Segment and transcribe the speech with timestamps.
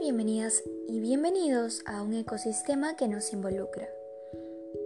[0.00, 3.86] bienvenidas y bienvenidos a un ecosistema que nos involucra.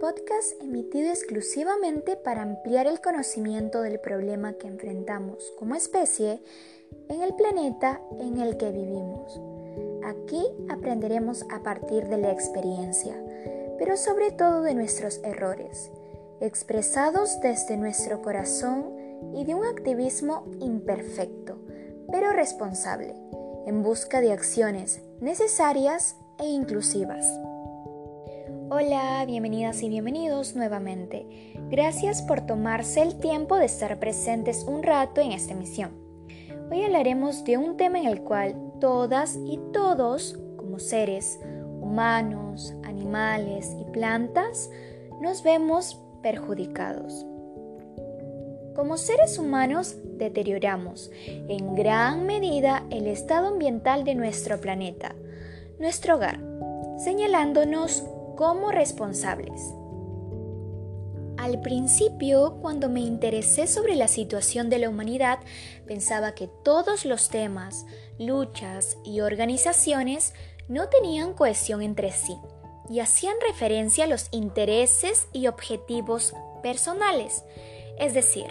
[0.01, 6.41] Podcast emitido exclusivamente para ampliar el conocimiento del problema que enfrentamos como especie
[7.07, 9.39] en el planeta en el que vivimos.
[10.03, 13.15] Aquí aprenderemos a partir de la experiencia,
[13.79, 15.91] pero sobre todo de nuestros errores,
[16.41, 18.97] expresados desde nuestro corazón
[19.33, 21.57] y de un activismo imperfecto,
[22.11, 23.15] pero responsable
[23.65, 27.25] en busca de acciones necesarias e inclusivas.
[28.69, 31.53] Hola, bienvenidas y bienvenidos nuevamente.
[31.69, 35.91] Gracias por tomarse el tiempo de estar presentes un rato en esta emisión.
[36.69, 41.39] Hoy hablaremos de un tema en el cual todas y todos, como seres
[41.79, 44.69] humanos, animales y plantas,
[45.21, 47.25] nos vemos perjudicados.
[48.75, 55.15] Como seres humanos deterioramos en gran medida el estado ambiental de nuestro planeta,
[55.79, 56.41] nuestro hogar,
[57.01, 58.03] señalándonos
[58.35, 59.61] como responsables.
[61.37, 65.39] Al principio, cuando me interesé sobre la situación de la humanidad,
[65.85, 67.85] pensaba que todos los temas,
[68.19, 70.33] luchas y organizaciones
[70.67, 72.35] no tenían cohesión entre sí
[72.89, 77.43] y hacían referencia a los intereses y objetivos personales,
[77.99, 78.47] es decir,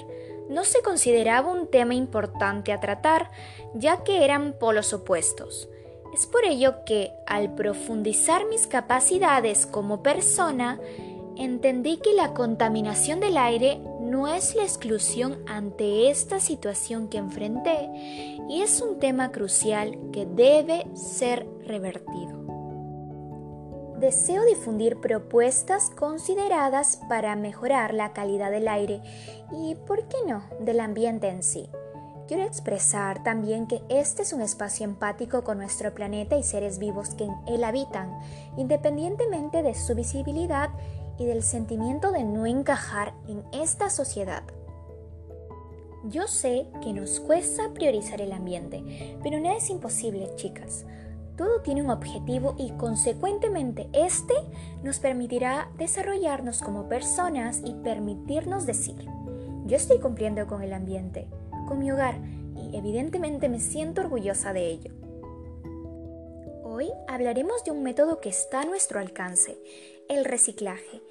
[0.48, 3.30] no se consideraba un tema importante a tratar,
[3.74, 5.68] ya que eran polos opuestos.
[6.12, 10.78] Es por ello que, al profundizar mis capacidades como persona,
[11.36, 17.90] entendí que la contaminación del aire no es la exclusión ante esta situación que enfrenté
[18.48, 22.43] y es un tema crucial que debe ser revertido
[24.04, 29.00] deseo difundir propuestas consideradas para mejorar la calidad del aire
[29.50, 31.70] y, ¿por qué no?, del ambiente en sí.
[32.28, 37.14] Quiero expresar también que este es un espacio empático con nuestro planeta y seres vivos
[37.14, 38.18] que en él habitan,
[38.58, 40.68] independientemente de su visibilidad
[41.18, 44.42] y del sentimiento de no encajar en esta sociedad.
[46.04, 50.84] Yo sé que nos cuesta priorizar el ambiente, pero nada es imposible, chicas.
[51.36, 54.34] Todo tiene un objetivo y consecuentemente este
[54.82, 59.08] nos permitirá desarrollarnos como personas y permitirnos decir,
[59.66, 61.26] yo estoy cumpliendo con el ambiente,
[61.66, 62.18] con mi hogar
[62.54, 64.92] y evidentemente me siento orgullosa de ello.
[66.62, 69.58] Hoy hablaremos de un método que está a nuestro alcance,
[70.08, 71.02] el reciclaje,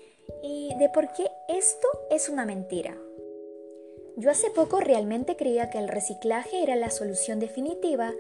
[0.42, 2.96] y de por qué esto es una mentira.
[4.16, 8.14] Yo hace poco realmente creía que el reciclaje era la solución definitiva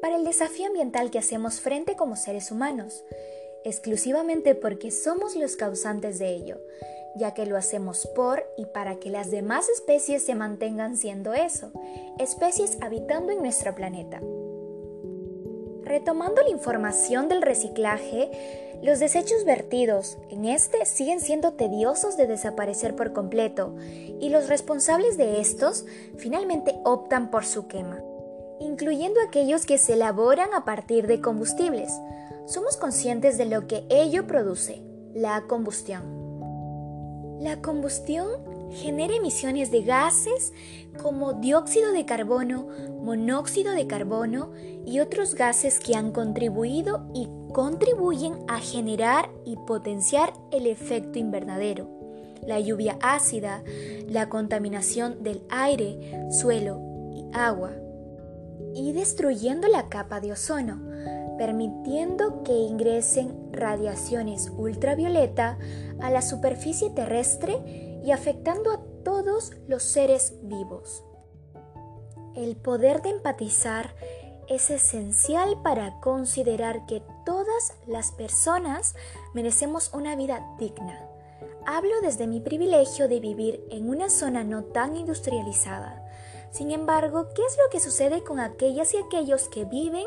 [0.00, 3.04] para el desafío ambiental que hacemos frente como seres humanos,
[3.64, 6.60] exclusivamente porque somos los causantes de ello,
[7.16, 11.72] ya que lo hacemos por y para que las demás especies se mantengan siendo eso,
[12.18, 14.20] especies habitando en nuestro planeta.
[15.82, 18.30] Retomando la información del reciclaje,
[18.82, 23.74] los desechos vertidos en este siguen siendo tediosos de desaparecer por completo
[24.20, 25.86] y los responsables de estos
[26.16, 28.02] finalmente optan por su quema
[28.60, 31.92] incluyendo aquellos que se elaboran a partir de combustibles.
[32.46, 34.82] Somos conscientes de lo que ello produce,
[35.14, 36.16] la combustión.
[37.40, 38.26] La combustión
[38.72, 40.52] genera emisiones de gases
[41.02, 42.68] como dióxido de carbono,
[43.02, 44.52] monóxido de carbono
[44.86, 51.88] y otros gases que han contribuido y contribuyen a generar y potenciar el efecto invernadero,
[52.46, 53.62] la lluvia ácida,
[54.08, 56.80] la contaminación del aire, suelo
[57.14, 57.72] y agua
[58.76, 60.78] y destruyendo la capa de ozono,
[61.38, 65.58] permitiendo que ingresen radiaciones ultravioleta
[66.00, 71.02] a la superficie terrestre y afectando a todos los seres vivos.
[72.34, 73.94] El poder de empatizar
[74.46, 78.94] es esencial para considerar que todas las personas
[79.32, 81.08] merecemos una vida digna.
[81.64, 86.05] Hablo desde mi privilegio de vivir en una zona no tan industrializada,
[86.56, 90.06] sin embargo, ¿qué es lo que sucede con aquellas y aquellos que viven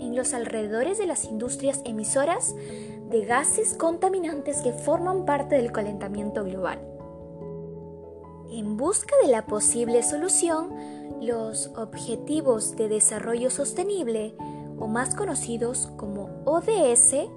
[0.00, 2.54] en los alrededores de las industrias emisoras
[3.10, 6.80] de gases contaminantes que forman parte del calentamiento global?
[8.50, 10.70] En busca de la posible solución,
[11.20, 14.34] los Objetivos de Desarrollo Sostenible,
[14.78, 17.28] o más conocidos como ODS,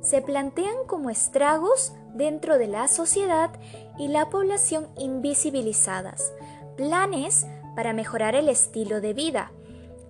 [0.00, 3.50] se plantean como estragos dentro de la sociedad
[3.98, 6.32] y la población invisibilizadas,
[6.76, 9.52] planes para mejorar el estilo de vida,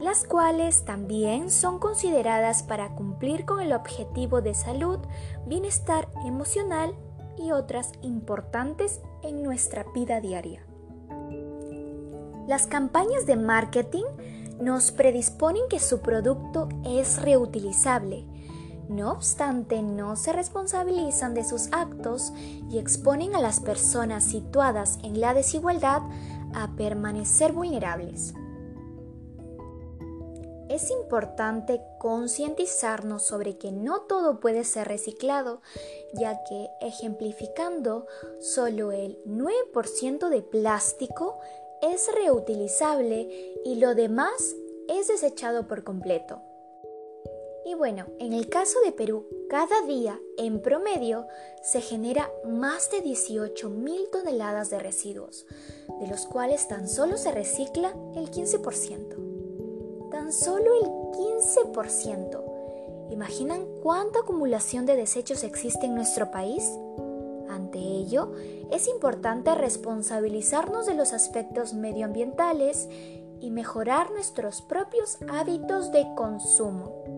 [0.00, 5.00] las cuales también son consideradas para cumplir con el objetivo de salud,
[5.46, 6.94] bienestar emocional
[7.36, 10.64] y otras importantes en nuestra vida diaria.
[12.46, 14.04] Las campañas de marketing
[14.60, 18.24] nos predisponen que su producto es reutilizable.
[18.88, 22.32] No obstante, no se responsabilizan de sus actos
[22.70, 26.02] y exponen a las personas situadas en la desigualdad
[26.56, 28.34] a permanecer vulnerables.
[30.68, 35.60] Es importante concientizarnos sobre que no todo puede ser reciclado,
[36.14, 38.06] ya que, ejemplificando,
[38.40, 41.38] solo el 9% de plástico
[41.82, 44.56] es reutilizable y lo demás
[44.88, 46.40] es desechado por completo.
[47.66, 51.26] Y bueno, en el caso de Perú, cada día, en promedio,
[51.64, 55.46] se genera más de 18.000 toneladas de residuos,
[55.98, 60.10] de los cuales tan solo se recicla el 15%.
[60.12, 60.86] Tan solo el
[61.66, 63.10] 15%.
[63.10, 66.70] ¿Imaginan cuánta acumulación de desechos existe en nuestro país?
[67.48, 68.30] Ante ello,
[68.70, 72.88] es importante responsabilizarnos de los aspectos medioambientales
[73.40, 77.15] y mejorar nuestros propios hábitos de consumo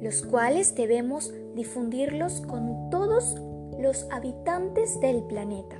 [0.00, 3.36] los cuales debemos difundirlos con todos
[3.78, 5.76] los habitantes del planeta,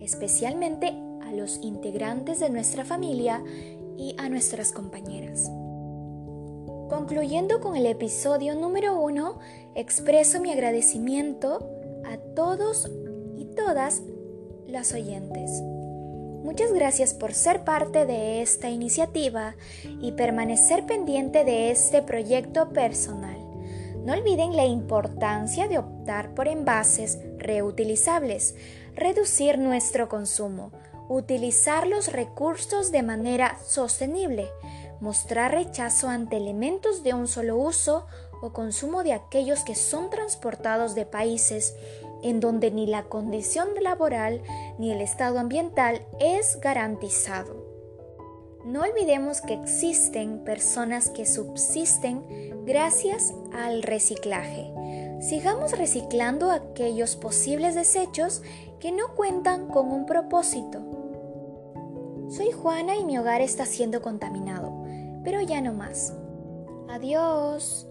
[0.00, 0.88] especialmente
[1.22, 3.42] a los integrantes de nuestra familia
[3.96, 5.50] y a nuestras compañeras.
[6.88, 9.38] Concluyendo con el episodio número uno,
[9.74, 11.68] expreso mi agradecimiento
[12.04, 12.90] a todos
[13.36, 14.02] y todas
[14.66, 15.62] las oyentes.
[16.42, 19.56] Muchas gracias por ser parte de esta iniciativa
[20.00, 23.36] y permanecer pendiente de este proyecto personal.
[24.04, 28.54] No olviden la importancia de optar por envases reutilizables,
[28.94, 30.72] reducir nuestro consumo,
[31.10, 34.48] utilizar los recursos de manera sostenible,
[35.00, 38.06] mostrar rechazo ante elementos de un solo uso
[38.40, 41.74] o consumo de aquellos que son transportados de países
[42.22, 44.42] en donde ni la condición laboral
[44.78, 47.70] ni el estado ambiental es garantizado.
[48.64, 54.70] No olvidemos que existen personas que subsisten gracias al reciclaje.
[55.20, 58.42] Sigamos reciclando aquellos posibles desechos
[58.78, 60.80] que no cuentan con un propósito.
[62.28, 64.72] Soy Juana y mi hogar está siendo contaminado,
[65.24, 66.14] pero ya no más.
[66.88, 67.89] Adiós.